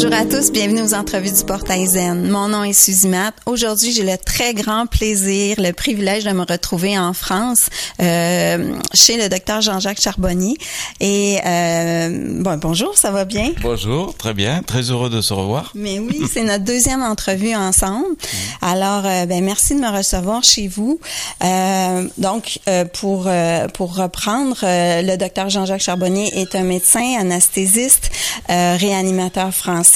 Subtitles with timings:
[0.00, 2.30] Bonjour à tous, bienvenue aux entrevues du Portail Zen.
[2.30, 3.34] Mon nom est Suzy Matt.
[3.46, 7.66] Aujourd'hui, j'ai le très grand plaisir, le privilège de me retrouver en France
[8.00, 10.56] euh, chez le docteur Jean-Jacques Charbonnier.
[11.00, 13.50] Et euh, bon, bonjour, ça va bien?
[13.60, 15.72] Bonjour, très bien, très heureux de se revoir.
[15.74, 18.14] Mais oui, c'est notre deuxième entrevue ensemble.
[18.62, 21.00] Alors, euh, ben merci de me recevoir chez vous.
[21.42, 27.16] Euh, donc, euh, pour euh, pour reprendre, euh, le docteur Jean-Jacques Charbonnier est un médecin
[27.18, 28.12] anesthésiste,
[28.48, 29.87] euh, réanimateur français.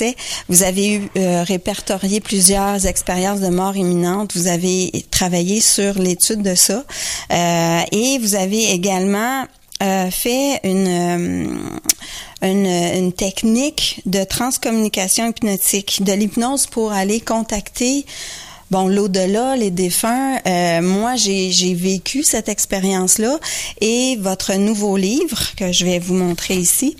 [0.48, 4.32] Vous avez eu euh, répertorié plusieurs expériences de mort imminente.
[4.34, 6.84] Vous avez travaillé sur l'étude de ça.
[7.32, 9.44] Euh, et vous avez également
[9.82, 11.58] euh, fait une,
[13.16, 18.04] technique de transcommunication hypnotique, de l'hypnose pour aller contacter
[18.70, 20.38] bon l'au-delà, les défunts.
[20.80, 23.38] Moi, j'ai vécu cette expérience-là
[23.80, 26.96] et votre nouveau livre que je vais vous montrer ici.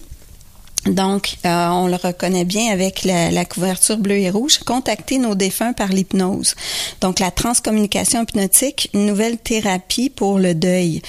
[0.87, 4.59] Donc, euh, on le reconnaît bien avec la, la, couverture bleue et rouge.
[4.59, 6.57] Contacter nos défunts par l'hypnose.
[7.01, 11.01] Donc, la transcommunication hypnotique, une nouvelle thérapie pour le deuil.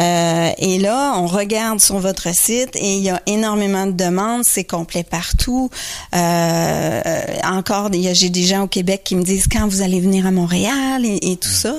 [0.00, 4.42] Euh, et là, on regarde sur votre site et il y a énormément de demandes.
[4.44, 5.70] C'est complet partout.
[6.14, 10.32] Euh, encore, j'ai des gens au Québec qui me disent quand vous allez venir à
[10.32, 11.74] Montréal et, et tout ça.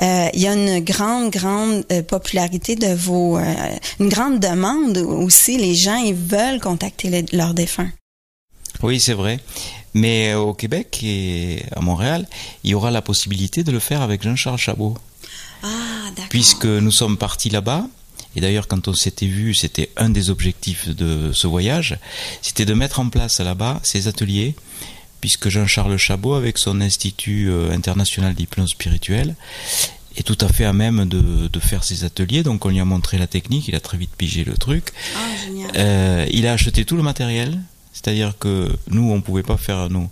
[0.00, 3.42] Euh, il y a une grande, grande euh, popularité de vos, euh,
[4.00, 5.58] une grande demande aussi.
[5.58, 7.90] Les gens, ils veulent contacter les, leurs défunts.
[8.82, 9.40] Oui, c'est vrai.
[9.94, 12.26] Mais au Québec et à Montréal,
[12.64, 14.96] il y aura la possibilité de le faire avec Jean-Charles Chabot.
[15.62, 15.68] Ah,
[16.10, 16.28] d'accord.
[16.30, 17.86] Puisque nous sommes partis là-bas,
[18.36, 21.98] et d'ailleurs quand on s'était vu, c'était un des objectifs de ce voyage,
[22.42, 24.56] c'était de mettre en place là-bas ces ateliers,
[25.20, 29.36] puisque Jean-Charles Chabot, avec son Institut euh, international d'hypnose spirituelle,
[30.16, 32.42] est tout à fait à même de, de, faire ses ateliers.
[32.42, 34.92] Donc on lui a montré la technique, il a très vite pigé le truc.
[35.44, 35.70] Génial.
[35.76, 37.60] Euh, il a acheté tout le matériel.
[37.94, 40.10] C'est-à-dire que nous, on pouvait pas faire nos,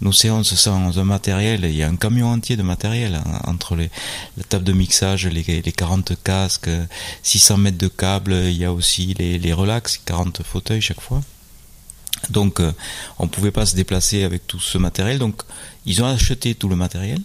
[0.00, 1.64] nos séances sans un matériel.
[1.64, 3.90] Il y a un camion entier de matériel hein, entre les,
[4.36, 6.70] la table de mixage, les, les 40 casques,
[7.24, 8.34] 600 mètres de câbles.
[8.34, 11.22] Il y a aussi les, les relax, 40 fauteuils chaque fois.
[12.30, 12.72] Donc, euh,
[13.18, 15.18] on pouvait pas se déplacer avec tout ce matériel.
[15.18, 15.42] Donc,
[15.86, 17.20] ils ont acheté tout le matériel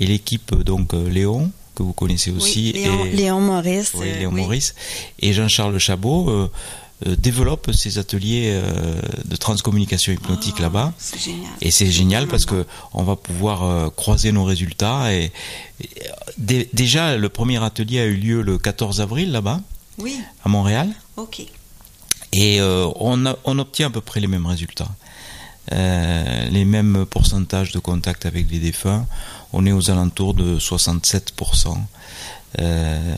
[0.00, 4.06] et l'équipe donc euh, Léon que vous connaissez aussi oui, Léon, et Léon Maurice oui,
[4.18, 4.40] Léon oui.
[4.40, 4.74] Maurice.
[5.20, 6.50] Et Jean-Charles Chabot euh,
[7.06, 10.94] euh, développe ces ateliers euh, de transcommunication hypnotique oh, là-bas.
[11.60, 12.64] et c'est génial parce que
[12.94, 15.12] on va pouvoir euh, croiser nos résultats.
[15.12, 15.30] Et,
[16.38, 19.60] et déjà le premier atelier a eu lieu le 14 avril là-bas
[19.98, 20.18] oui.
[20.42, 20.88] à Montréal.
[21.18, 21.42] Ok.
[22.32, 24.88] Et euh, on, a, on obtient à peu près les mêmes résultats.
[25.72, 29.06] Euh, les mêmes pourcentages de contact avec les défunts.
[29.58, 31.78] On est aux alentours de 67%.
[32.58, 33.16] Euh,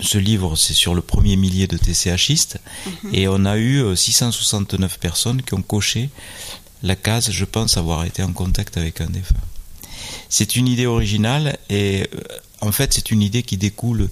[0.00, 2.56] ce livre, c'est sur le premier millier de TCHistes.
[2.58, 3.14] -hmm.
[3.18, 6.02] Et on a eu 669 personnes qui ont coché
[6.82, 9.44] la case Je pense avoir été en contact avec un défunt.
[10.36, 12.08] C'est une idée originale et
[12.60, 14.08] en fait, c'est une idée qui découle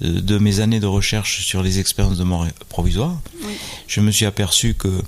[0.00, 3.20] de mes années de recherche sur les expériences de mort provisoire.
[3.46, 3.54] Oui.
[3.86, 5.02] Je me suis aperçu que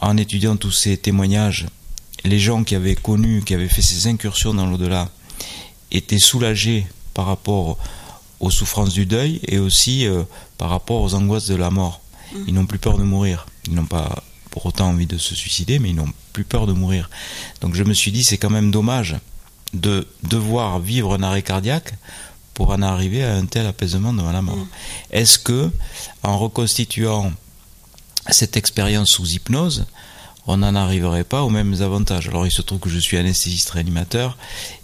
[0.00, 1.66] en étudiant tous ces témoignages,
[2.24, 5.10] les gens qui avaient connu, qui avaient fait ces incursions dans l'au-delà,
[5.90, 7.78] étaient soulagés par rapport
[8.40, 10.24] aux souffrances du deuil et aussi euh,
[10.58, 12.00] par rapport aux angoisses de la mort.
[12.46, 13.46] Ils n'ont plus peur de mourir.
[13.66, 16.72] Ils n'ont pas pour autant envie de se suicider, mais ils n'ont plus peur de
[16.72, 17.08] mourir.
[17.60, 19.16] Donc je me suis dit, c'est quand même dommage
[19.74, 21.94] de devoir vivre un arrêt cardiaque
[22.54, 24.66] pour en arriver à un tel apaisement devant la mort.
[25.10, 25.70] Est-ce que,
[26.22, 27.32] en reconstituant
[28.30, 29.86] cette expérience sous hypnose,
[30.46, 32.28] on n'en arriverait pas aux mêmes avantages.
[32.28, 34.36] Alors il se trouve que je suis anesthésiste réanimateur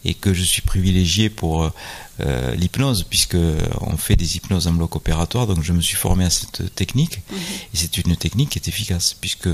[0.04, 1.70] et que je suis privilégié pour
[2.20, 3.36] euh, l'hypnose puisque
[3.80, 5.46] on fait des hypnoses en bloc opératoire.
[5.46, 7.34] Donc je me suis formé à cette technique mmh.
[7.34, 9.48] et c'est une technique qui est efficace puisque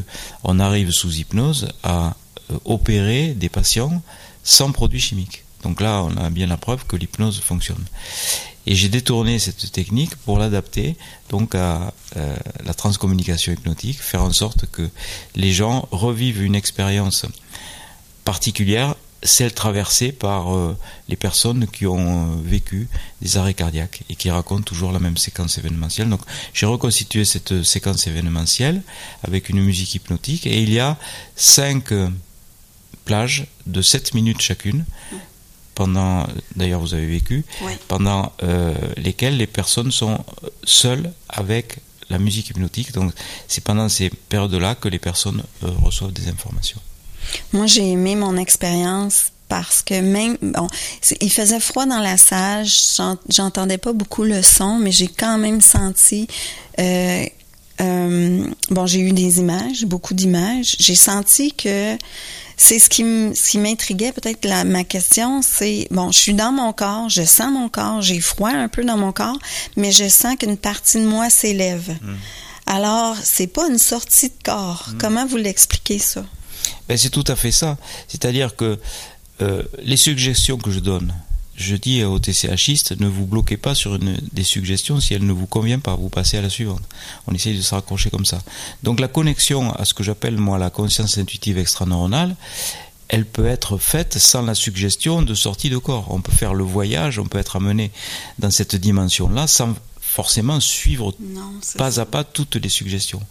[0.45, 2.17] on arrive sous hypnose à
[2.51, 4.03] euh, opérer des patients
[4.45, 5.45] sans produits chimiques.
[5.63, 7.85] Donc là, on a bien la preuve que l'hypnose fonctionne.
[8.71, 10.95] Et j'ai détourné cette technique pour l'adapter
[11.31, 14.91] donc à euh, la transcommunication hypnotique, faire en sorte que
[15.35, 17.25] les gens revivent une expérience
[18.27, 20.77] particulière, celle traversée par euh,
[21.09, 22.89] les personnes qui ont euh, vécu
[23.23, 26.11] des arrêts cardiaques et qui racontent toujours la même séquence événementielle.
[26.11, 26.21] Donc
[26.53, 28.83] j'ai reconstitué cette séquence événementielle
[29.23, 30.99] avec une musique hypnotique et il y a
[31.37, 31.95] cinq
[33.07, 34.85] plages de 7 minutes chacune
[35.79, 36.27] pendant,
[36.57, 37.73] d'ailleurs vous avez vécu, oui.
[37.87, 40.19] pendant euh, lesquelles les personnes sont
[40.65, 41.79] seules avec
[42.11, 42.91] la musique hypnotique.
[42.91, 43.13] Donc
[43.47, 46.81] c'est pendant ces périodes-là que les personnes euh, reçoivent des informations.
[47.53, 50.67] Moi j'ai aimé mon expérience parce que même bon,
[51.21, 52.67] il faisait froid dans la salle,
[53.29, 56.27] j'entendais pas beaucoup le son, mais j'ai quand même senti
[56.81, 57.25] euh,
[57.81, 60.75] euh, bon, j'ai eu des images, beaucoup d'images.
[60.81, 61.97] J'ai senti que
[62.61, 67.23] c'est ce qui m'intriguait peut-être ma question, c'est bon, je suis dans mon corps, je
[67.23, 69.39] sens mon corps, j'ai froid un peu dans mon corps,
[69.77, 71.97] mais je sens qu'une partie de moi s'élève.
[72.03, 72.17] Hmm.
[72.67, 74.89] Alors, c'est pas une sortie de corps.
[74.89, 74.99] Hmm.
[74.99, 76.25] Comment vous l'expliquez ça?
[76.89, 77.79] Ben, c'est tout à fait ça.
[78.09, 78.79] C'est-à-dire que
[79.41, 81.15] euh, les suggestions que je donne,
[81.59, 85.33] je dis aux TCHistes, ne vous bloquez pas sur une, des suggestions si elles ne
[85.33, 86.83] vous conviennent pas, vous passez à la suivante.
[87.27, 88.41] On essaye de se raccrocher comme ça.
[88.85, 92.37] Donc la connexion à ce que j'appelle moi la conscience intuitive extraneuronale,
[93.09, 96.07] elle peut être faite sans la suggestion de sortie de corps.
[96.11, 97.91] On peut faire le voyage, on peut être amené
[98.39, 101.15] dans cette dimension-là sans forcément suivre
[101.77, 103.23] pas à pas toutes les suggestions.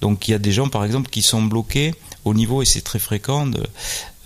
[0.00, 1.94] Donc il y a des gens par exemple qui sont bloqués
[2.26, 3.50] au niveau, et c'est très fréquent,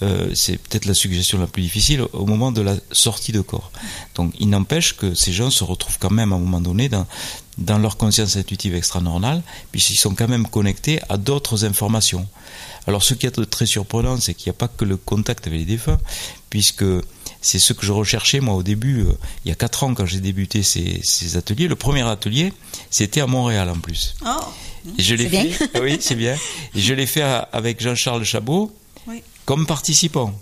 [0.03, 3.71] euh, c'est peut-être la suggestion la plus difficile au moment de la sortie de corps.
[4.15, 7.07] Donc il n'empêche que ces gens se retrouvent quand même à un moment donné dans,
[7.79, 12.27] leur conscience intuitive extra-normale, puisqu'ils sont quand même connectés à d'autres informations.
[12.87, 15.59] Alors ce qui est très surprenant, c'est qu'il n'y a pas que le contact avec
[15.61, 15.99] les défunts,
[16.49, 16.85] puisque
[17.43, 19.13] c'est ce que je recherchais moi au début, euh,
[19.45, 21.69] il y a quatre ans quand j'ai débuté ces, ateliers.
[21.69, 22.53] Le premier atelier,
[22.91, 24.15] c'était à Montréal en plus.
[24.27, 24.29] Oh,
[24.99, 25.81] Et je l'ai fait.
[25.81, 26.37] oui, c'est bien.
[26.75, 28.73] Et je l'ai fait avec Jean-Charles Chabot,
[29.45, 30.33] comme participant.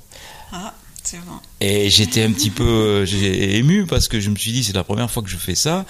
[0.52, 1.38] Ah, c'est bon.
[1.60, 4.84] Et j'étais un petit peu euh, ému parce que je me suis dit c'est la
[4.84, 5.86] première fois que je fais ça.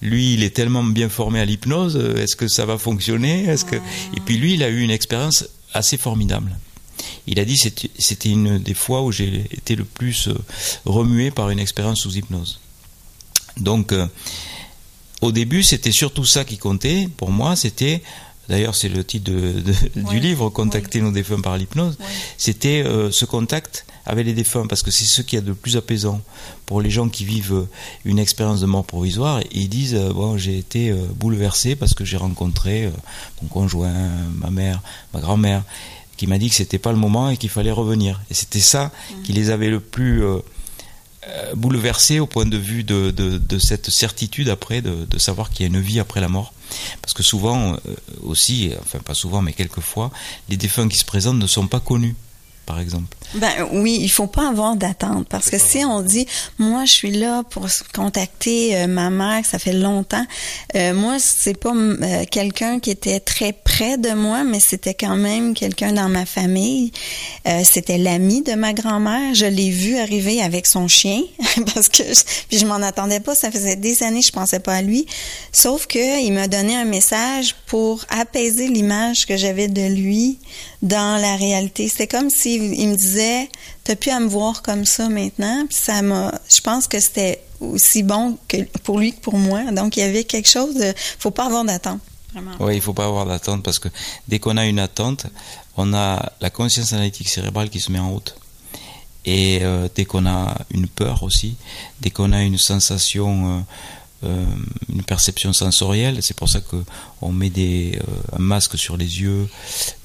[0.00, 1.96] Lui, il est tellement bien formé à l'hypnose.
[1.96, 3.44] Euh, est-ce que ça va fonctionner?
[3.44, 5.44] Est-ce que Et puis lui, il a eu une expérience
[5.74, 6.56] assez formidable.
[7.26, 10.34] Il a dit c'était une des fois où j'ai été le plus euh,
[10.84, 12.60] remué par une expérience sous hypnose.
[13.58, 13.92] Donc,
[15.22, 17.08] au début, c'était surtout ça qui comptait.
[17.16, 18.02] Pour moi, c'était
[18.48, 19.30] D'ailleurs, c'est le titre
[20.10, 21.96] du livre, Contacter nos défunts par l'hypnose.
[22.36, 25.76] C'était euh, ce contact avec les défunts, parce que c'est ce qui est de plus
[25.76, 26.20] apaisant
[26.66, 27.68] pour les gens qui vivent euh,
[28.04, 29.40] une expérience de mort provisoire.
[29.40, 32.90] Et ils disent euh, bon, j'ai été bouleversé parce que j'ai rencontré
[33.40, 34.82] mon conjoint, ma mère,
[35.14, 35.62] ma grand-mère,
[36.16, 38.20] qui m'a dit que c'était pas le moment et qu'il fallait revenir.
[38.30, 38.90] Et c'était ça
[39.24, 40.24] qui les avait le plus
[41.54, 45.64] bouleversés au point de vue de, de, cette certitude après de, de savoir qu'il y
[45.64, 46.52] a une vie après la mort.
[47.00, 47.78] Parce que souvent euh,
[48.22, 50.10] aussi, enfin pas souvent, mais quelquefois,
[50.48, 52.16] les défunts qui se présentent ne sont pas connus
[52.66, 53.16] par exemple?
[53.34, 56.26] Ben oui, il faut pas avoir d'attente parce que si on dit
[56.58, 60.24] moi je suis là pour contacter euh, ma mère, ça fait longtemps.
[60.74, 65.16] Euh, moi c'est pas euh, quelqu'un qui était très près de moi, mais c'était quand
[65.16, 66.92] même quelqu'un dans ma famille.
[67.64, 69.34] c'était l'ami de ma grand-mère.
[69.34, 71.22] Je l'ai vu arriver avec son chien
[71.74, 73.34] parce que je, puis je m'en attendais pas.
[73.34, 75.06] Ça faisait des années je pensais pas à lui.
[75.52, 80.38] Sauf que il m'a donné un message pour apaiser l'image que j'avais de lui
[80.82, 81.88] dans la réalité.
[81.88, 83.48] C'était comme si il me disait
[83.84, 85.66] t'as plus à me voir comme ça maintenant.
[85.70, 88.38] Ça m'a, je pense que c'était aussi bon
[88.82, 89.70] pour lui que pour moi.
[89.72, 90.74] Donc il y avait quelque chose.
[90.74, 92.00] De, faut pas avoir d'attente.
[92.60, 93.88] Oui, il faut pas avoir d'attente parce que
[94.28, 95.26] dès qu'on a une attente,
[95.76, 98.36] on a la conscience analytique cérébrale qui se met en route.
[99.24, 101.56] Et euh, dès qu'on a une peur aussi,
[102.00, 103.60] dès qu'on a une sensation euh,
[104.22, 106.18] une perception sensorielle.
[106.22, 109.48] C'est pour ça qu'on met des, euh, un masque sur les yeux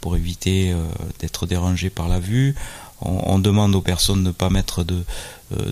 [0.02, 0.84] pour éviter euh,
[1.20, 2.56] d'être dérangé par la vue.
[3.00, 5.04] On, demande aux personnes de ne pas mettre de,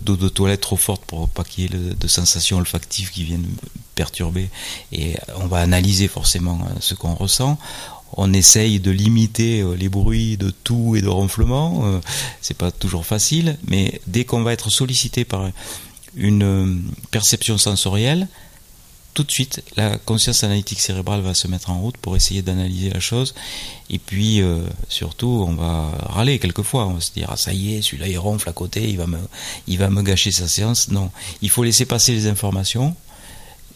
[0.03, 3.47] d'eau de toilette trop forte pour pas qu'il y ait de sensations olfactives qui viennent
[3.95, 4.51] perturber.
[4.91, 7.57] Et on va analyser forcément ce qu'on ressent
[8.17, 11.99] on essaye de limiter les bruits de tout et de ronflement.
[12.41, 15.49] c'est pas toujours facile, mais dès qu'on va être sollicité par
[16.15, 16.75] une euh,
[17.11, 18.27] perception sensorielle,
[19.15, 22.89] tout de suite, la conscience analytique cérébrale va se mettre en route pour essayer d'analyser
[22.89, 23.33] la chose.
[23.89, 26.85] Et puis, euh, surtout, on va râler quelquefois.
[26.85, 29.07] On va se dire, ah, ça y est, celui-là, il ronfle à côté, il va,
[29.07, 29.17] me,
[29.67, 30.89] il va me gâcher sa séance.
[30.89, 32.93] Non, il faut laisser passer les informations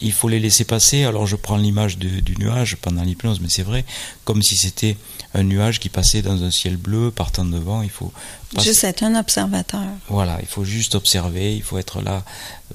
[0.02, 1.04] il faut les laisser passer.
[1.04, 3.86] Alors je prends l'image du, nuage pendant l'hypnose, mais c'est vrai,
[4.26, 4.98] comme si c'était
[5.34, 7.82] un nuage qui passait dans un ciel bleu, partant devant.
[7.82, 8.12] Il faut
[8.60, 9.82] juste être un observateur.
[10.08, 11.56] Voilà, il faut juste observer.
[11.56, 12.24] Il faut être là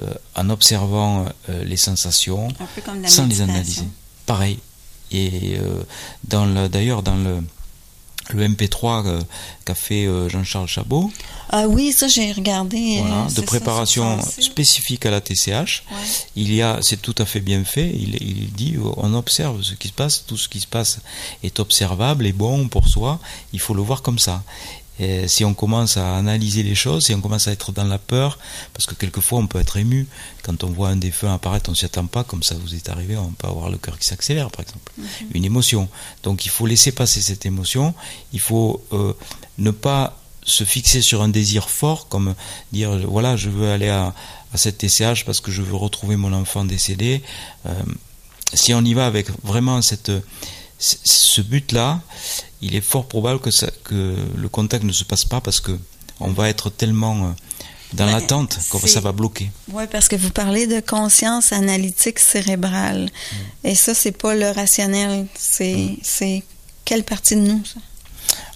[0.02, 2.48] euh, en observant euh, les sensations,
[3.06, 3.88] sans les analyser.
[4.26, 4.58] Pareil.
[5.10, 5.82] Et euh,
[6.68, 7.40] d'ailleurs dans le
[8.30, 9.20] le MP3 euh,
[9.64, 11.10] qu'a fait euh, Jean-Charles Chabot.
[11.50, 13.00] Ah oui, ça j'ai regardé.
[13.00, 15.84] Voilà, de préparation spécifique à la TCH.
[16.36, 17.90] Il y a, c'est tout à fait bien fait.
[17.94, 21.00] Il, il, dit, on observe ce qui se passe, tout ce qui se passe
[21.42, 23.20] est observable et bon pour soi.
[23.52, 24.42] Il faut le voir comme ça.
[24.98, 27.98] Et si on commence à analyser les choses, si on commence à être dans la
[27.98, 28.38] peur,
[28.72, 30.06] parce que quelquefois on peut être ému
[30.42, 33.16] quand on voit un défunt apparaître, on s'y attend pas, comme ça vous est arrivé,
[33.16, 35.06] on peut avoir le cœur qui s'accélère par exemple, mhm.
[35.34, 35.88] une émotion.
[36.22, 37.94] Donc il faut laisser passer cette émotion,
[38.32, 39.12] il faut euh,
[39.58, 42.34] ne pas se fixer sur un désir fort, comme
[42.72, 44.14] dire voilà je veux aller à,
[44.52, 47.22] à cette TCH parce que je veux retrouver mon enfant décédé.
[47.66, 47.72] Euh,
[48.52, 50.12] si on y va avec vraiment cette,
[51.04, 52.00] ce but-là,
[52.60, 55.78] il est fort probable que, ça, que le contact ne se passe pas parce que
[56.20, 57.30] on va être tellement euh,
[57.92, 59.50] dans l'attente que ça va bloquer.
[59.72, 63.04] Oui, parce que vous parlez de conscience analytique cérébrale.
[63.04, 63.66] Mm.
[63.68, 65.26] Et ça, c'est pas le rationnel.
[65.36, 66.42] C'est, c'est
[66.84, 67.80] quelle partie de nous, ça?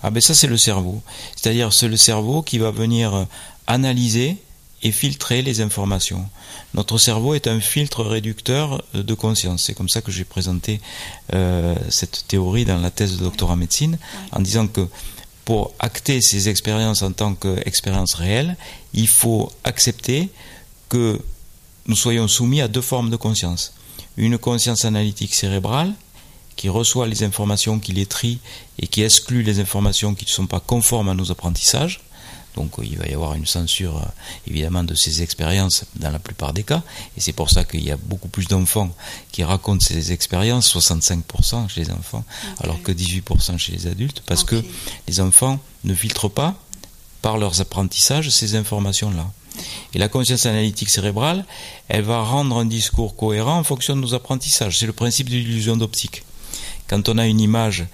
[0.02, 1.02] Ah ben ça, c'est le cerveau.
[1.36, 3.24] C'est-à-dire, c'est le cerveau qui va venir euh,
[3.66, 4.36] analyser
[4.82, 6.28] et filtrer les informations.
[6.74, 9.64] Notre cerveau est un filtre réducteur de conscience.
[9.64, 10.80] C'est comme ça que j'ai présenté
[11.34, 13.98] euh, cette théorie dans la thèse de doctorat en médecine,
[14.32, 14.86] en disant que
[15.44, 18.56] pour acter ces expériences en tant qu'expériences réelles,
[18.92, 20.28] il faut accepter
[20.88, 21.20] que
[21.86, 23.74] nous soyons soumis à deux formes de conscience.
[24.16, 25.92] Une conscience analytique cérébrale
[26.54, 28.40] qui reçoit les informations, qui les trie
[28.78, 32.00] et qui exclut les informations qui ne sont pas conformes à nos apprentissages,
[32.58, 34.06] donc il va y avoir une censure euh,
[34.48, 36.82] évidemment de ces expériences dans la plupart des cas.
[37.16, 38.90] Et c'est pour ça qu'il y a beaucoup plus d'enfants
[39.30, 42.24] qui racontent ces expériences, 65% chez les enfants,
[42.58, 44.62] alors que 18% chez les adultes, parce que
[45.06, 46.56] les enfants ne filtrent pas
[47.22, 49.30] par leurs apprentissages ces informations-là.
[49.94, 51.44] Et la conscience analytique cérébrale,
[51.88, 54.78] elle va rendre un discours cohérent en fonction de nos apprentissages.
[54.78, 56.24] C'est le principe de l'illusion d'optique.
[56.88, 57.86] Quand on a une image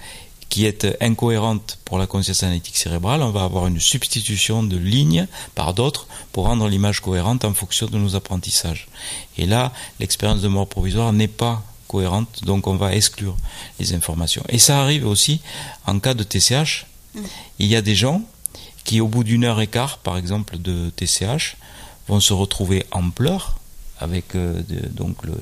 [0.49, 5.27] qui est incohérente pour la conscience analytique cérébrale, on va avoir une substitution de lignes
[5.53, 8.87] par d'autres pour rendre l'image cohérente en fonction de nos apprentissages.
[9.37, 13.35] Et là, l'expérience de mort provisoire n'est pas cohérente, donc on va exclure
[13.79, 14.43] les informations.
[14.49, 15.41] Et ça arrive aussi
[15.85, 16.85] en cas de TCH.
[17.13, 17.21] Mm.
[17.59, 18.21] Il y a des gens
[18.83, 21.57] qui, au bout d'une heure et quart, par exemple, de TCH,
[22.07, 23.57] vont se retrouver en pleurs
[23.99, 24.61] avec euh,
[24.91, 25.33] donc le,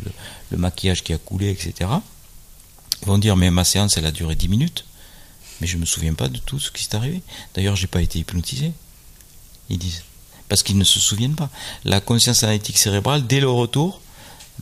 [0.52, 1.90] le, maquillage qui a coulé, etc.
[3.02, 4.86] Ils vont dire mais ma séance elle a duré 10 minutes
[5.64, 7.22] mais je ne me souviens pas de tout ce qui s'est arrivé.
[7.56, 8.74] D'ailleurs, j'ai pas été hypnotisé.
[9.70, 10.04] Ils disent.
[10.50, 11.50] Parce qu'ils ne se souviennent pas.
[11.86, 14.02] La conscience analytique cérébrale, dès le retour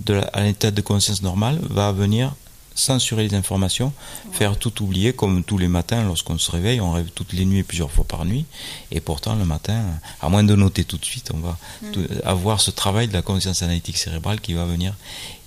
[0.06, 2.36] de à l'état de conscience normale, va venir
[2.76, 3.92] censurer les informations,
[4.32, 7.64] faire tout oublier, comme tous les matins lorsqu'on se réveille, on rêve toutes les nuits,
[7.64, 8.46] plusieurs fois par nuit,
[8.92, 9.84] et pourtant le matin,
[10.22, 11.90] à moins de noter tout de suite, on va mm.
[12.24, 14.94] avoir ce travail de la conscience analytique cérébrale qui va venir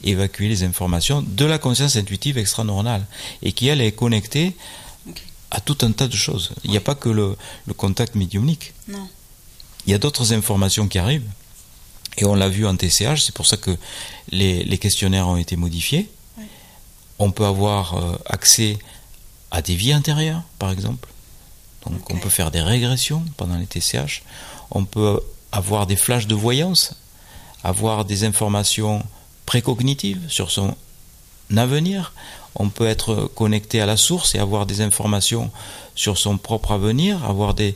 [0.03, 3.07] évacuer les informations de la conscience intuitive extra-normale,
[3.43, 4.57] et qui elle est connectée
[5.55, 6.51] à tout un tas de choses.
[6.65, 7.37] Il n'y a pas que le,
[7.77, 8.75] contact médiumnique.
[8.89, 9.09] Non.
[9.87, 11.31] Il y a d'autres informations qui arrivent.
[12.19, 13.77] Et on l'a vu en TCH, c'est pour ça que
[14.31, 16.11] les, questionnaires ont été modifiés.
[17.21, 18.79] On peut avoir euh, accès
[19.53, 21.09] à des vies intérieures, par exemple.
[21.87, 24.23] Donc on peut faire des régressions pendant les TCH.
[24.73, 25.21] On peut
[25.53, 26.95] avoir des flashs de voyance,
[27.63, 29.05] avoir des informations
[29.47, 30.77] précognitives sur son
[31.57, 32.13] avenir
[32.57, 35.51] on peut être connecté à la source et avoir des informations
[35.95, 37.75] sur son propre avenir, avoir des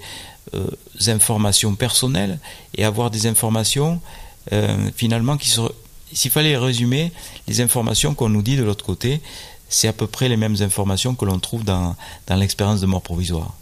[0.54, 0.70] euh,
[1.06, 2.38] informations personnelles
[2.76, 4.00] et avoir des informations
[4.52, 5.60] euh, finalement qui se...
[6.12, 7.12] S'il fallait résumer,
[7.48, 9.20] les informations qu'on nous dit de l'autre côté,
[9.68, 13.02] c'est à peu près les mêmes informations que l'on trouve dans, dans l'expérience de mort
[13.02, 13.54] provisoire.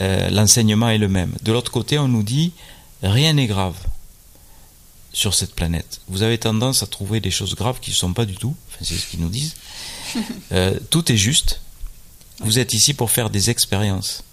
[0.00, 1.32] Euh, l'enseignement est le même.
[1.42, 2.52] De l'autre côté, on nous dit
[3.02, 3.76] rien n'est grave
[5.12, 6.00] sur cette planète.
[6.08, 8.78] Vous avez tendance à trouver des choses graves qui ne sont pas du tout, enfin,
[8.82, 9.54] c'est ce qu'ils nous disent.
[10.52, 11.60] Euh, tout est juste.
[12.40, 14.24] Vous êtes ici pour faire des expériences.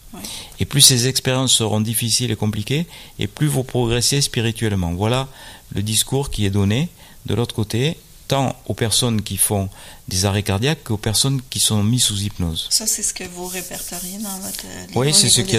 [0.59, 2.87] Et plus ces expériences seront difficiles et compliquées,
[3.19, 4.93] et plus vous progressez spirituellement.
[4.93, 5.27] Voilà
[5.75, 6.89] le discours qui est donné
[7.25, 9.69] de l'autre côté, tant aux personnes qui font
[10.07, 12.67] des arrêts cardiaques qu'aux personnes qui sont mises sous hypnose.
[12.69, 14.95] Ça, c'est ce que vous répertoriez dans votre livre.
[14.95, 15.57] Oui, c'est ce, qui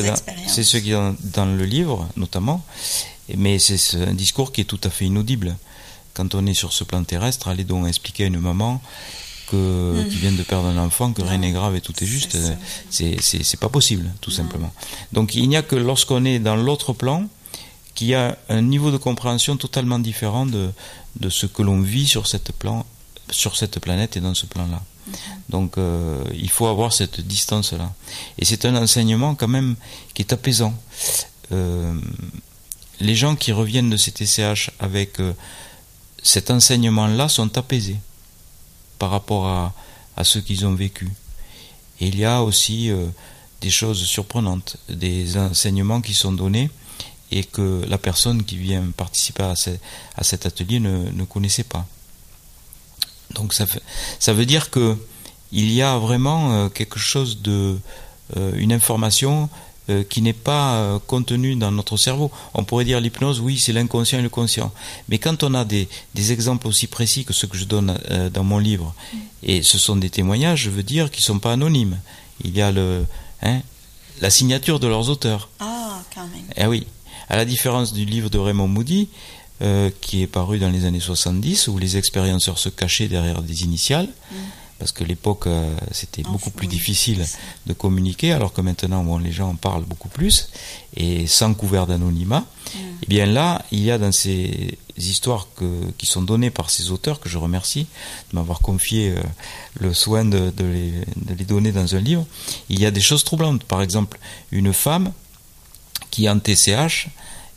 [0.49, 2.65] c'est ce qui est dans, le livre, notamment.
[3.37, 5.57] Mais c'est un discours qui est tout à fait inaudible.
[6.15, 8.83] Quand on est sur ce plan terrestre, allez donc expliquer à une maman
[9.51, 12.37] que, qui vient de perdre un enfant, que rien n'est grave et tout est juste,
[12.91, 14.73] c'est pas possible, tout simplement.
[15.13, 17.27] Donc il n'y a que lorsqu'on est dans l'autre plan
[17.95, 20.71] qu'il y a un niveau de compréhension totalement différent de,
[21.19, 22.87] de ce que l'on vit sur cette, plan,
[23.31, 24.81] sur cette planète et dans ce plan-là.
[25.07, 25.15] Mhm.
[25.49, 27.93] Donc euh, il faut avoir cette distance-là.
[28.39, 29.75] Et c'est un enseignement quand même
[30.15, 30.75] qui est apaisant.
[31.51, 31.95] Euh,
[33.01, 35.33] les gens qui reviennent de ces TCH avec euh,
[36.23, 37.99] cet enseignement-là sont apaisés
[38.99, 39.73] par rapport à,
[40.17, 41.09] à ce qu'ils ont vécu.
[42.01, 43.07] Et il y a aussi euh,
[43.61, 46.71] des choses surprenantes, des enseignements qui sont donnés
[47.31, 51.87] et que la personne qui vient participer à, cet atelier ne, connaissait pas.
[53.35, 54.97] Donc ça veut dire que
[55.53, 57.79] il y a vraiment euh, quelque chose de
[58.37, 59.49] euh, une information
[59.91, 62.31] euh, qui n'est pas euh, contenu dans notre cerveau.
[62.53, 64.71] On pourrait dire l'hypnose, oui, c'est l'inconscient et le conscient.
[65.09, 68.29] Mais quand on a des, des exemples aussi précis que ceux que je donne euh,
[68.29, 68.95] dans mon livre,
[69.43, 71.99] et ce sont des témoignages, je veux dire, qui ne sont pas anonymes.
[72.45, 73.07] Il y a le,
[73.43, 73.63] hein,
[74.21, 75.49] la signature de leurs auteurs.
[75.59, 76.45] Ah, quand même.
[76.57, 76.87] Eh oui.
[77.31, 79.09] À la différence du livre de Raymond Moody,
[80.03, 84.09] qui est paru dans les années 70, où les expérienceurs se cachaient derrière des initiales.
[84.31, 84.37] Mm.
[84.79, 87.27] Parce que l'époque, euh, c'était beaucoup plus difficile
[87.67, 90.51] de communiquer, alors que maintenant, bon, les gens en parlent beaucoup plus,
[90.97, 92.41] et sans couvert d'anonymat.
[92.41, 92.79] Mm.
[92.79, 96.71] Et eh bien là, il y a dans ces histoires que, qui sont données par
[96.71, 97.87] ces auteurs, que je remercie
[98.31, 99.23] de m'avoir confié euh,
[99.81, 102.25] le soin de, de, les, de les donner dans un livre,
[102.69, 103.65] il y a des choses troublantes.
[103.65, 104.19] Par exemple,
[104.53, 105.13] une femme
[106.11, 107.09] qui en TCH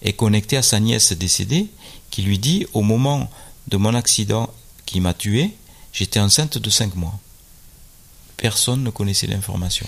[0.02, 1.68] est connectée à sa nièce décédée,
[2.10, 3.30] qui lui dit au moment
[3.68, 4.50] de mon accident
[4.86, 5.52] qui m'a tué,
[5.94, 7.20] j'étais enceinte de 5 mois.
[8.38, 9.88] Personne ne connaissait l'information.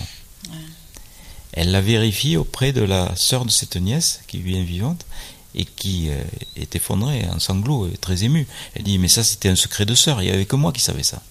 [1.52, 5.06] Elle la vérifie auprès de la sœur de cette nièce, qui est vivante,
[5.54, 6.20] et qui euh,
[6.56, 8.46] est effondrée en sanglots, et très émue.
[8.74, 10.80] Elle dit, mais ça c'était un secret de sœur, il n'y avait que moi qui
[10.80, 11.22] savais ça.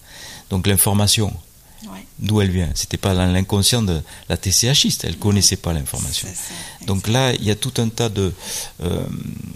[0.50, 1.34] Donc l'information,
[2.18, 2.70] d'où elle vient.
[2.74, 6.28] C'était pas dans l'inconscient de la TCHiste, elle connaissait pas l'information.
[6.86, 8.32] Donc là, il y a tout un tas de
[8.82, 9.04] euh,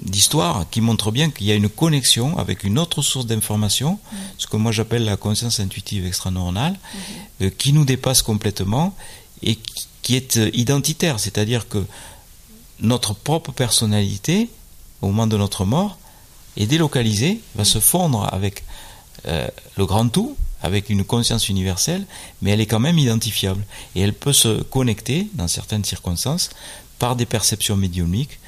[0.02, 3.98] d'histoires qui montrent bien qu'il y a une connexion avec une autre source d'information,
[4.38, 6.78] ce que moi j'appelle la conscience intuitive extraneuronale,
[7.42, 8.94] euh, qui nous dépasse complètement
[9.42, 9.58] et
[10.02, 11.84] qui est euh, identitaire, c'est-à-dire que
[12.80, 14.48] notre propre personnalité,
[15.02, 15.98] au moment de notre mort,
[16.56, 18.64] est délocalisée, va se fondre avec
[19.24, 22.04] le grand tout, avec une conscience universelle,
[22.42, 23.64] mais elle est quand même identifiable.
[23.94, 26.50] Et elle peut se connecter, dans certaines circonstances,
[26.98, 28.40] par des perceptions médiumniques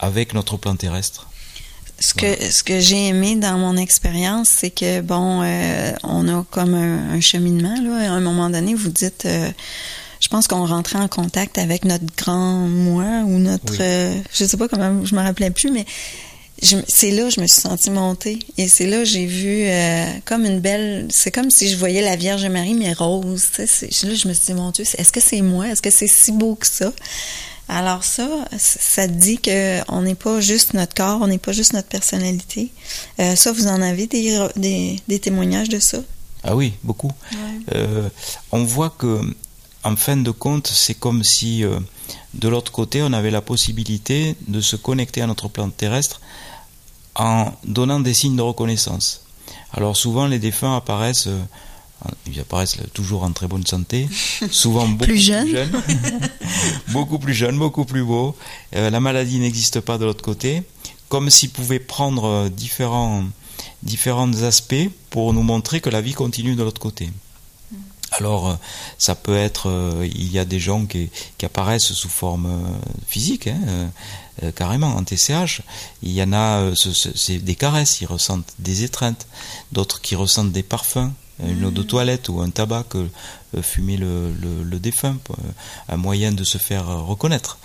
[0.00, 1.28] avec notre plan terrestre.
[2.00, 6.44] Ce que, ce que j'ai aimé dans mon expérience, c'est que, bon, euh, on a
[6.50, 8.10] comme un, cheminement, là.
[8.10, 9.48] À un moment donné, vous dites, euh,
[10.18, 14.56] je pense qu'on rentrait en contact avec notre grand moi ou notre, euh, je sais
[14.56, 15.86] pas comment, je me rappelais plus, mais
[16.88, 18.38] c'est là je me suis sentie montée.
[18.56, 22.16] Et c'est là j'ai vu euh, comme une belle c'est comme si je voyais la
[22.16, 25.68] Vierge Marie mais rose là je me suis dit mon Dieu est-ce que c'est moi?
[25.68, 26.92] Est-ce que c'est si beau que ça?
[27.68, 31.72] Alors ça ça dit que on n'est pas juste notre corps on n'est pas juste
[31.72, 32.70] notre personnalité.
[33.20, 34.46] Euh, ça vous en avez des,
[35.06, 35.98] des, témoignages de ça?
[36.42, 37.12] Ah oui beaucoup.
[37.74, 38.08] Euh,
[38.52, 39.20] on voit que
[39.82, 41.64] en fin de compte c'est comme si
[42.34, 46.20] de l'autre côté, on avait la possibilité de se connecter à notre plan terrestre
[47.14, 49.22] en donnant des signes de reconnaissance.
[49.72, 51.40] Alors souvent les défunts apparaissent, euh,
[52.26, 54.08] ils apparaissent toujours en très bonne santé,
[54.50, 55.68] souvent beaucoup plus jeunes,
[56.88, 58.36] beaucoup plus jeunes, beaucoup plus beaux.
[58.76, 60.62] Euh, la maladie n'existe pas de l'autre côté,
[61.08, 63.24] comme s'ils pouvaient prendre euh, différents,
[63.82, 67.10] différents aspects pour nous montrer que la vie continue de l'autre côté.
[68.18, 68.54] Alors, euh,
[68.98, 71.10] ça peut être, euh, il y a des gens qui,
[71.42, 72.68] apparaissent sous forme euh,
[73.06, 73.90] physique, hein,
[74.56, 75.60] carrément en TCH.
[76.02, 79.26] Il y en a, c'est des caresses, ils ressentent des étreintes,
[79.72, 81.12] d'autres qui ressentent des parfums,
[81.46, 81.86] une eau de mmh.
[81.86, 83.08] toilette ou un tabac que
[83.60, 85.18] fumait le, le, défunt,
[85.88, 87.58] un moyen de se faire reconnaître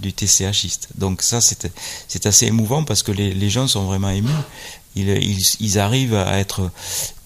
[0.00, 0.88] du TCHiste.
[0.94, 4.30] Donc ça, c'est assez émouvant parce que les, gens sont vraiment émus.
[4.94, 6.70] Ils, ils arrivent à être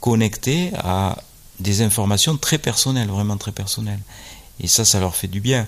[0.01, 1.17] connectés à
[1.61, 4.01] des informations très personnelles, vraiment très personnelles.
[4.61, 5.67] Et ça, ça leur fait du bien.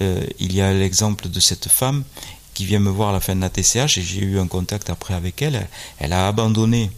[0.00, 2.04] Euh, il y a l'exemple de cette femme
[2.52, 4.90] qui vient me voir à la fin de la TCH et j'ai eu un contact
[4.90, 5.66] après avec elle.
[5.98, 6.90] Elle a abandonné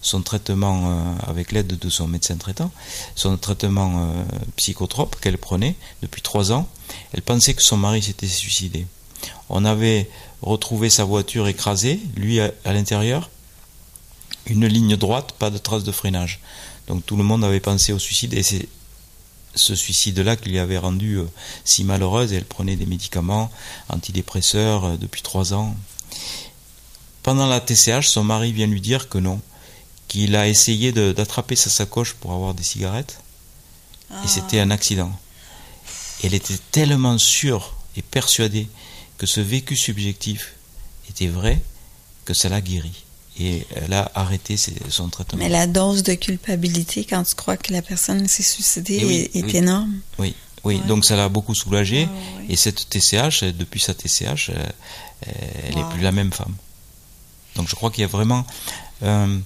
[0.00, 2.70] son traitement euh, avec l'aide de son médecin traitant,
[3.14, 4.22] son traitement euh,
[4.56, 6.68] psychotrope qu'elle prenait depuis trois ans.
[7.12, 8.86] Elle pensait que son mari s'était suicidé.
[9.48, 10.10] On avait
[10.42, 13.30] retrouvé sa voiture écrasée, lui à l'intérieur,
[14.46, 16.40] une ligne droite, pas de traces de freinage.
[16.88, 18.68] Donc tout le monde avait pensé au suicide et c'est
[19.54, 21.24] ce suicide-là qui lui avait rendu euh,
[21.64, 23.50] si malheureuse et elle prenait des médicaments
[23.88, 25.76] antidépresseurs euh, depuis trois ans.
[27.22, 29.40] Pendant la TCH, son mari vient lui dire que non,
[30.08, 33.20] qu'il a essayé d'attraper sa sacoche pour avoir des cigarettes
[34.10, 34.28] et ah.
[34.28, 35.10] c'était un accident.
[36.22, 38.68] Elle était tellement sûre et persuadée
[39.18, 40.54] que ce vécu subjectif
[41.08, 41.62] était vrai
[42.24, 43.04] que ça l'a guéri
[43.38, 45.38] et elle a arrêté son traitement.
[45.38, 49.54] Mais la dose de culpabilité quand tu crois que la personne s'est suicidée eh est,
[49.54, 49.94] énorme.
[50.18, 50.80] Oui, oui.
[50.86, 52.08] donc ça l'a beaucoup soulagée.
[52.08, 54.64] Ah, et cette TCH, depuis sa TCH, euh,
[55.66, 56.54] elle n'est plus la même femme.
[57.56, 58.46] Donc je crois qu'il y a vraiment
[59.02, 59.38] euh,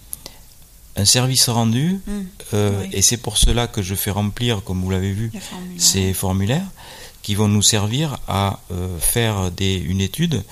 [0.97, 4.91] un service rendu, hum, euh, et c'est pour cela que je fais remplir, comme vous
[4.91, 5.33] l'avez vu,
[5.79, 6.67] ces formulaires
[7.23, 8.61] qui vont nous servir à
[9.01, 10.45] faire des, une étude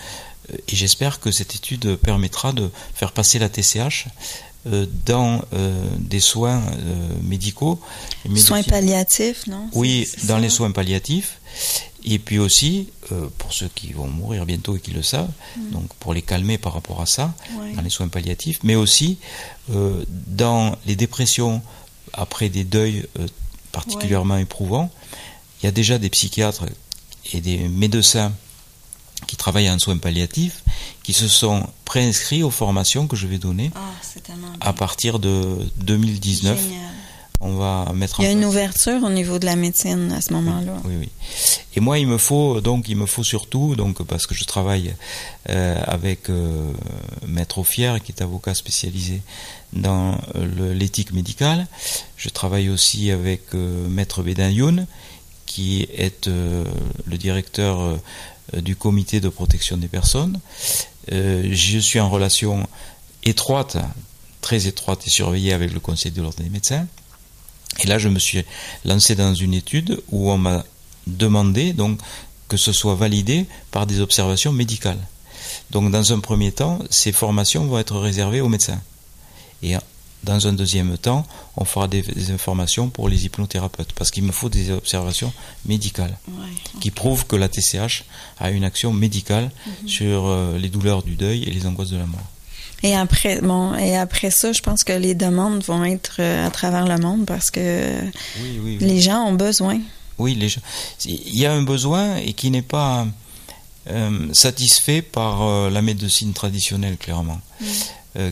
[0.51, 4.07] et j'espère que cette étude permettra de faire passer la TCH
[4.73, 7.79] euh, dans euh, des soins euh, médicaux.
[8.35, 9.69] Soins palliatifs, non?
[9.75, 11.39] Oui, dans les soins palliatifs.
[12.03, 12.89] Et puis aussi,
[13.39, 15.71] pour ceux qui vont mourir bientôt et qui le savent, mm.
[15.71, 17.33] donc pour les calmer par rapport à ça,
[17.75, 19.19] dans les soins palliatifs, mais aussi
[19.69, 21.63] dans les dépressions
[22.13, 23.05] après des deuils
[23.73, 24.91] particulièrement éprouvants.
[25.61, 26.67] Il y a déjà des psychiatres
[27.33, 28.33] et des médecins
[29.27, 30.63] qui travaillent en soins palliatifs
[31.03, 33.81] qui se sont préinscrits aux formations que je vais donner Ah,
[34.61, 36.61] à partir de 2019.
[36.61, 36.81] Génial.
[37.41, 40.21] On va mettre Il y a en une ouverture au niveau de la médecine à
[40.21, 40.73] ce moment-là.
[40.85, 41.09] Oui, oui.
[41.75, 44.95] Et moi, il me faut donc, il me faut surtout donc parce que je travaille
[45.51, 46.73] euh, avec euh,
[47.27, 49.21] Maître Ofier, qui est avocat spécialisé
[49.75, 51.67] dans euh, l'éthique médicale.
[52.17, 54.87] Je travaille aussi avec Maître Bédin Youn,
[55.45, 57.99] qui est le directeur
[58.55, 60.41] du comité de protection des personnes.
[61.13, 62.69] Euh, je suis en relation
[63.25, 63.77] étroite,
[64.41, 66.87] très étroite et surveillée avec le Conseil de l'ordre des médecins.
[67.81, 68.45] Et là, je me suis
[68.85, 70.65] lancé dans une étude où on m'a
[71.07, 71.99] demandé donc
[72.49, 75.01] que ce soit validé par des observations médicales.
[75.71, 78.81] Donc, dans un premier temps, ces formations vont être réservées aux médecins.
[79.63, 79.75] Et
[80.25, 81.25] dans un deuxième temps,
[81.57, 85.33] on fera des, des informations pour les hypnothérapeutes, parce qu'il me faut des observations
[85.67, 86.35] médicales Ouais.
[86.81, 88.05] qui prouvent que la TCH
[88.41, 89.51] a une action médicale
[89.87, 92.21] sur euh, les douleurs du deuil et les angoisses de la mort.
[92.83, 96.51] Et après, bon, et après ça, je pense que les demandes vont être euh, à
[96.51, 98.01] travers le monde parce que
[98.43, 98.87] Oui, oui, oui.
[98.87, 99.81] les gens ont besoin.
[100.19, 100.61] Oui, les gens-
[101.05, 103.07] il y a un besoin et qui n'est pas
[103.89, 107.41] euh, satisfait par euh, la médecine traditionnelle, clairement.
[108.17, 108.31] Euh,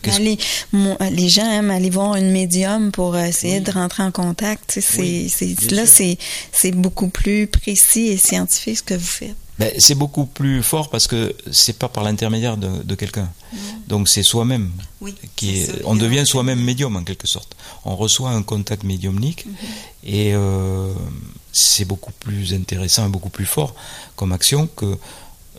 [0.73, 3.61] mon- les gens aiment aller voir une médium pour essayer Oui.
[3.61, 4.79] de rentrer en contact.
[4.99, 5.33] Oui,
[5.70, 9.35] là, c'est beaucoup plus précis et scientifique ce que vous faites.
[9.57, 13.31] Ben, c'est beaucoup plus fort parce que c'est pas par l'intermédiaire de, de quelqu'un.
[13.87, 17.55] Donc c'est soi-même Oui, qui est, on devient soi-même médium en quelque sorte.
[17.85, 19.47] On reçoit un contact médiumnique
[20.03, 20.92] et euh,
[21.53, 23.77] c'est beaucoup plus intéressant et beaucoup plus fort
[24.16, 24.97] comme action que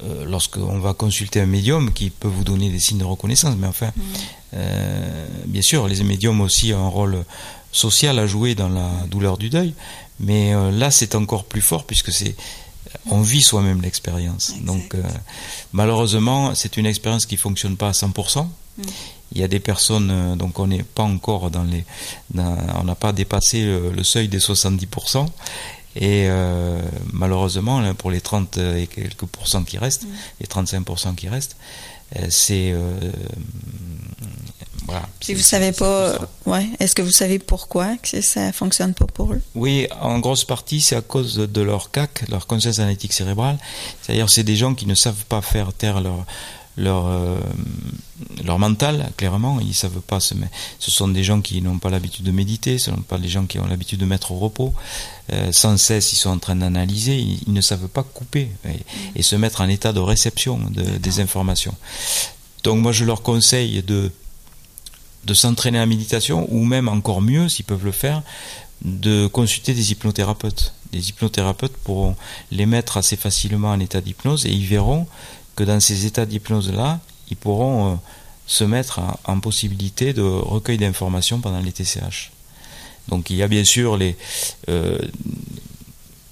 [0.03, 3.55] euh, lorsqu'on va consulter un médium qui peut vous donner des signes de reconnaissance.
[3.58, 3.91] Mais enfin,
[4.53, 7.23] euh, bien sûr, les médiums aussi ont un rôle
[7.71, 9.73] social à jouer dans la douleur du deuil,
[10.19, 12.36] mais euh, là c'est encore plus fort puisque c'est
[13.12, 14.53] on vit soi-même l'expérience.
[14.62, 15.01] Donc euh,
[15.73, 18.47] malheureusement, c'est une expérience qui fonctionne pas à 100%.
[19.34, 21.84] Il y a des personnes, donc on n'est pas encore dans les,
[22.34, 25.25] dans- on n'a pas dépassé le, le seuil des 70%.
[25.95, 26.81] Et euh,
[27.13, 30.05] malheureusement, là, pour les 30 et quelques pourcents qui restent,
[30.41, 31.55] les 35% qui restent,
[32.17, 32.99] euh, c'est euh,
[34.86, 35.08] voilà.
[35.21, 39.34] Si vous savez pas, ouais, est-ce que vous savez pourquoi que ça fonctionne pas pour
[39.34, 39.41] eux?
[39.55, 43.58] Oui, en grosse partie, c'est à cause de leur CAC, leur conscience analytique cérébrale.
[44.01, 46.25] C'est-à-dire, c'est des gens qui ne savent pas faire taire leur
[46.78, 47.38] leur euh,
[48.44, 49.60] leur mental, clairement.
[49.60, 50.54] Ils savent pas se mettre.
[50.80, 52.78] Ce sont des gens qui n'ont pas l'habitude de méditer.
[52.78, 54.74] Ce ne sont pas des gens qui ont l'habitude de mettre au repos.
[55.34, 57.18] Euh, sans cesse, ils sont en train d'analyser.
[57.18, 58.70] Ils, ils ne savent pas couper et,
[59.16, 61.76] et se mettre en état de réception de- des informations.
[62.64, 64.12] Donc, moi, je leur conseille de
[65.26, 68.22] de s'entraîner à la méditation, ou même encore mieux, s'ils peuvent le faire,
[68.84, 70.74] de consulter des hypnothérapeutes.
[70.94, 72.16] Les hypnothérapeutes pourront
[72.52, 75.08] les mettre assez facilement en état d'hypnose et ils verront
[75.56, 77.96] que dans ces états d'hypnose-là, ils pourront euh,
[78.48, 82.32] se mettre en, en possibilité de recueil d'informations pendant les TCH.
[83.08, 84.15] Donc il y a bien sûr les,
[84.70, 84.98] euh,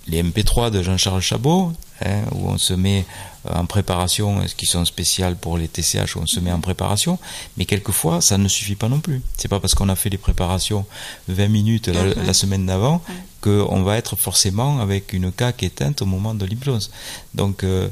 [0.07, 1.71] les MP3 de Jean-Charles Chabot,
[2.03, 3.05] hein, où on se met
[3.49, 7.19] en préparation, euh, qui sont spéciales pour les TCH, où on se met en préparation,
[7.57, 9.21] mais quelquefois ça ne suffit pas non plus.
[9.37, 10.85] C'est pas parce qu'on a fait les préparations
[11.27, 13.01] 20 minutes la, la semaine d'avant
[13.41, 16.91] qu'on va être forcément avec une caque éteinte au moment de l'hypnose.
[17.33, 17.89] Donc euh,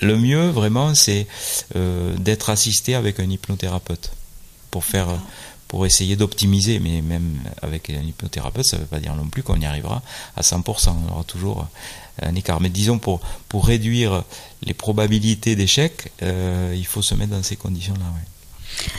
[0.00, 1.26] le mieux vraiment c'est
[1.76, 4.12] euh, d'être assisté avec un hypnothérapeute
[4.70, 5.08] pour faire
[5.70, 9.44] pour essayer d'optimiser, mais même avec un hypnothérapeute, ça ne veut pas dire non plus
[9.44, 10.02] qu'on y arrivera
[10.36, 10.96] à 100%.
[11.06, 11.64] On aura toujours
[12.20, 12.60] un écart.
[12.60, 14.24] Mais disons, pour, pour réduire
[14.64, 18.00] les probabilités d'échec, euh, il faut se mettre dans ces conditions-là.
[18.00, 18.90] ouais.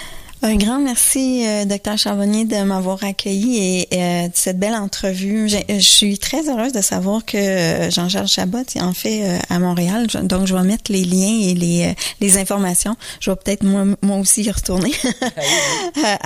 [0.44, 5.48] Un grand merci, euh, docteur Charbonnier, de m'avoir accueilli et euh, de cette belle entrevue.
[5.48, 9.60] Je suis très heureuse de savoir que euh, Jean-Charles Chabot il en fait euh, à
[9.60, 10.08] Montréal.
[10.10, 12.96] Je- Donc, je vais mettre les liens et les, les informations.
[13.20, 14.92] Je vais peut-être moi, moi aussi y retourner.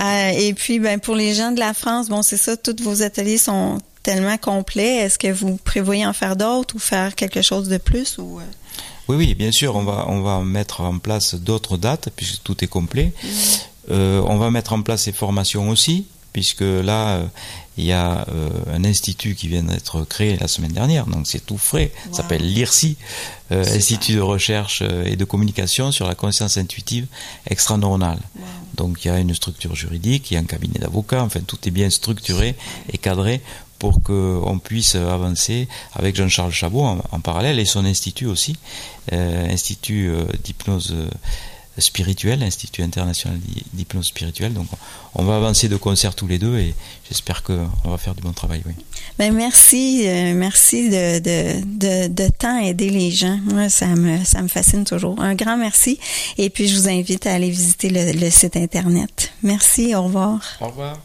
[0.00, 3.02] Euh, et puis, ben, pour les gens de la France, bon, c'est ça, tous vos
[3.02, 4.96] ateliers sont tellement complets.
[4.96, 8.40] Est-ce que vous prévoyez en faire d'autres ou faire quelque chose de plus ou?
[9.08, 12.62] Oui, oui, bien sûr, on va, on va mettre en place d'autres dates, puisque tout
[12.64, 13.12] est complet.
[13.24, 13.28] Euh,
[13.90, 17.26] on va mettre en place ces formations aussi, puisque là, euh,
[17.78, 21.44] il y a euh, un institut qui vient d'être créé la semaine dernière, donc c'est
[21.44, 21.92] tout frais.
[22.04, 22.14] Ça Wow.
[22.16, 22.96] s'appelle l'IRSI,
[23.52, 23.64] euh.
[23.64, 27.06] Institut de recherche euh, et de communication sur la conscience intuitive
[27.48, 28.18] extraneuronale.
[28.74, 31.58] Donc il y a une structure juridique, il y a un cabinet d'avocats, enfin tout
[31.66, 32.54] est bien structuré
[32.92, 33.40] et cadré
[33.78, 38.56] pour qu'on puisse avancer avec Jean-Charles Chabot en, en parallèle et son institut aussi,
[39.12, 40.94] euh, institut euh, d'hypnose
[41.78, 43.38] spirituel, Institut international
[43.72, 44.52] d'hypnose spirituelle.
[44.52, 44.66] Donc
[45.14, 46.74] on va avancer de concert tous les deux et
[47.08, 48.62] j'espère qu'on va faire du bon travail.
[48.66, 48.72] Oui.
[49.18, 53.38] Ben merci, euh, merci de, de, de, de tant aider les gens.
[53.44, 55.20] Moi, ça me, ça me fascine toujours.
[55.20, 55.98] Un grand merci.
[56.38, 59.32] Et puis je vous invite à aller visiter le, le site internet.
[59.42, 60.40] Merci, au revoir.
[60.60, 60.98] Au revoir.